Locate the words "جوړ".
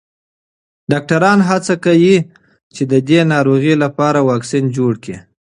4.77-4.93